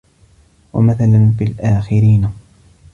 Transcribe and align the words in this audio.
وَمَثَلًا 0.73 1.33
فِي 1.39 1.43
الْآخَرِينَ 1.45 2.33